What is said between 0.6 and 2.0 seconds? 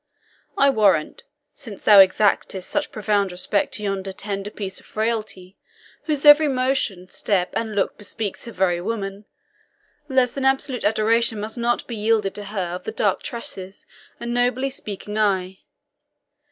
warrant, since thou